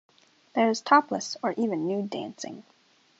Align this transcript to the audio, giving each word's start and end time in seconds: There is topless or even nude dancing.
There 0.55 0.67
is 0.71 0.81
topless 0.81 1.37
or 1.43 1.53
even 1.59 1.85
nude 1.87 2.09
dancing. 2.09 2.63